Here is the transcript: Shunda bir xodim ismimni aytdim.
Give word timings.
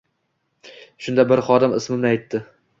Shunda 1.07 1.27
bir 1.35 1.45
xodim 1.51 1.79
ismimni 1.83 2.13
aytdim. 2.13 2.53